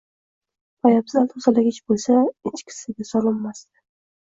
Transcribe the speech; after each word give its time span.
Poyabzal 0.85 1.27
tozalagich 1.33 1.79
bo'lsa, 1.93 2.17
ich 2.53 2.65
kissaga 2.73 3.09
solinmasdi. 3.13 3.73